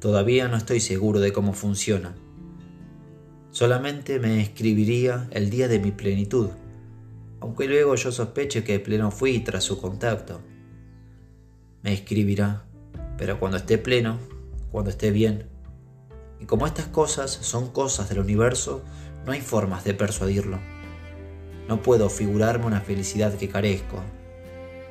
Todavía 0.00 0.48
no 0.48 0.56
estoy 0.56 0.80
seguro 0.80 1.20
de 1.20 1.30
cómo 1.30 1.52
funciona. 1.52 2.14
Solamente 3.50 4.18
me 4.18 4.40
escribiría 4.40 5.28
el 5.30 5.50
día 5.50 5.68
de 5.68 5.78
mi 5.78 5.90
plenitud, 5.90 6.48
aunque 7.40 7.66
luego 7.66 7.94
yo 7.96 8.10
sospeche 8.10 8.64
que 8.64 8.80
pleno 8.80 9.10
fui 9.10 9.40
tras 9.40 9.62
su 9.62 9.78
contacto. 9.78 10.40
Me 11.82 11.92
escribirá, 11.92 12.64
pero 13.18 13.38
cuando 13.38 13.58
esté 13.58 13.76
pleno, 13.76 14.18
cuando 14.72 14.88
esté 14.88 15.10
bien. 15.10 15.50
Y 16.40 16.46
como 16.46 16.66
estas 16.66 16.86
cosas 16.86 17.30
son 17.30 17.70
cosas 17.70 18.08
del 18.08 18.20
universo, 18.20 18.82
no 19.26 19.32
hay 19.32 19.42
formas 19.42 19.84
de 19.84 19.92
persuadirlo. 19.92 20.60
No 21.68 21.82
puedo 21.82 22.08
figurarme 22.08 22.64
una 22.64 22.80
felicidad 22.80 23.34
que 23.34 23.50
carezco. 23.50 24.02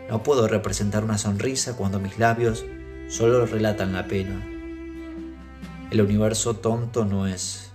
No 0.08 0.22
puedo 0.22 0.48
representar 0.48 1.04
una 1.04 1.18
sonrisa 1.18 1.76
cuando 1.76 2.00
mis 2.00 2.20
labios 2.20 2.64
solo 3.08 3.48
relatan 3.48 3.94
la 3.94 4.06
pena. 4.08 4.49
El 5.92 6.02
universo 6.02 6.56
tonto 6.56 7.04
no 7.04 7.26
es. 7.26 7.72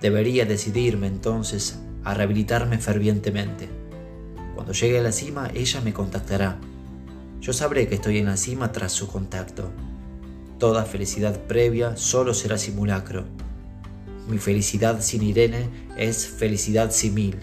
Debería 0.00 0.46
decidirme 0.46 1.08
entonces 1.08 1.78
a 2.04 2.14
rehabilitarme 2.14 2.78
fervientemente. 2.78 3.68
Cuando 4.54 4.72
llegue 4.72 4.98
a 4.98 5.02
la 5.02 5.12
cima, 5.12 5.50
ella 5.52 5.82
me 5.82 5.92
contactará. 5.92 6.58
Yo 7.42 7.52
sabré 7.52 7.86
que 7.86 7.96
estoy 7.96 8.16
en 8.16 8.24
la 8.24 8.38
cima 8.38 8.72
tras 8.72 8.92
su 8.92 9.08
contacto. 9.08 9.70
Toda 10.58 10.86
felicidad 10.86 11.38
previa 11.42 11.98
solo 11.98 12.32
será 12.32 12.56
simulacro. 12.56 13.24
Mi 14.26 14.38
felicidad 14.38 15.02
sin 15.02 15.22
Irene 15.22 15.68
es 15.98 16.26
felicidad 16.26 16.92
simil. 16.92 17.36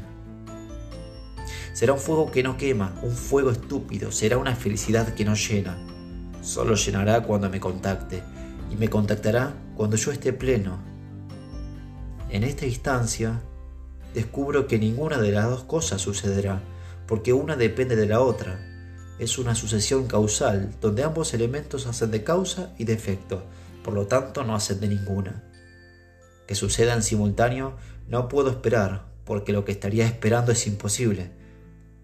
Será 1.74 1.94
un 1.94 2.00
fuego 2.00 2.32
que 2.32 2.42
no 2.42 2.58
quema, 2.58 3.00
un 3.04 3.12
fuego 3.12 3.52
estúpido, 3.52 4.12
será 4.12 4.40
una 4.40 4.56
felicidad 4.56 5.14
que 5.14 5.26
no 5.26 5.36
llena. 5.36 5.78
Solo 6.42 6.74
llenará 6.74 7.22
cuando 7.22 7.52
me 7.52 7.60
contacte 7.60 8.33
y 8.74 8.78
me 8.78 8.90
contactará 8.90 9.54
cuando 9.76 9.96
yo 9.96 10.12
esté 10.12 10.34
pleno. 10.34 10.80
En 12.30 12.44
esta 12.44 12.66
instancia, 12.66 13.42
descubro 14.14 14.68
que 14.68 14.80
ninguna 14.80 15.20
de 15.20 15.32
las 15.32 15.50
dos 15.50 15.64
cosas 15.64 16.02
sucederá, 16.02 16.62
porque 17.08 17.34
una 17.34 17.56
depende 17.56 17.96
de 17.96 18.08
la 18.08 18.22
otra. 18.22 18.60
Es 19.20 19.38
una 19.38 19.54
sucesión 19.54 20.08
causal, 20.08 20.74
donde 20.82 21.04
ambos 21.04 21.34
elementos 21.36 21.86
hacen 21.86 22.10
de 22.10 22.24
causa 22.24 22.74
y 22.80 22.86
de 22.86 22.94
efecto, 22.94 23.44
por 23.84 23.94
lo 23.94 24.08
tanto 24.08 24.44
no 24.44 24.56
hacen 24.56 24.80
de 24.80 24.88
ninguna. 24.88 25.44
Que 26.48 26.56
suceda 26.56 26.94
en 26.94 27.04
simultáneo 27.04 27.78
no 28.08 28.28
puedo 28.28 28.50
esperar, 28.50 29.06
porque 29.24 29.54
lo 29.54 29.66
que 29.66 29.72
estaría 29.72 30.06
esperando 30.06 30.52
es 30.52 30.66
imposible. 30.66 31.32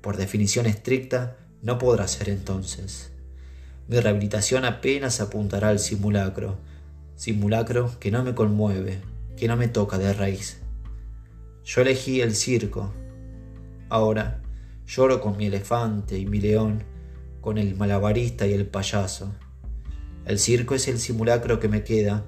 Por 0.01 0.17
definición 0.17 0.67
estricta, 0.67 1.37
no 1.61 1.79
podrá 1.79 2.07
ser 2.07 2.29
entonces. 2.29 3.11
Mi 3.89 3.99
rehabilitación 3.99 4.65
apenas 4.65 5.19
apuntará 5.19 5.69
al 5.69 5.79
simulacro, 5.79 6.59
simulacro 7.15 7.91
que 7.99 8.11
no 8.11 8.23
me 8.23 8.35
conmueve, 8.35 9.01
que 9.35 9.47
no 9.47 9.57
me 9.57 9.67
toca 9.67 9.97
de 9.97 10.13
raíz. 10.13 10.61
Yo 11.65 11.81
elegí 11.81 12.21
el 12.21 12.35
circo. 12.35 12.93
Ahora 13.89 14.43
lloro 14.85 15.19
con 15.21 15.37
mi 15.37 15.47
elefante 15.47 16.19
y 16.19 16.27
mi 16.27 16.39
león, 16.39 16.83
con 17.41 17.57
el 17.57 17.75
malabarista 17.75 18.45
y 18.45 18.53
el 18.53 18.67
payaso. 18.67 19.33
El 20.23 20.37
circo 20.37 20.75
es 20.75 20.87
el 20.87 20.99
simulacro 20.99 21.59
que 21.59 21.67
me 21.67 21.83
queda, 21.83 22.25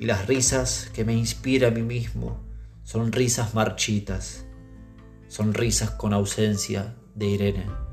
y 0.00 0.06
las 0.06 0.26
risas 0.26 0.90
que 0.94 1.04
me 1.04 1.12
inspira 1.12 1.68
a 1.68 1.70
mí 1.70 1.82
mismo 1.82 2.40
son 2.82 3.12
risas 3.12 3.54
marchitas, 3.54 4.46
son 5.26 5.52
risas 5.52 5.90
con 5.90 6.14
ausencia 6.14 6.94
de 7.14 7.26
Irene. 7.26 7.87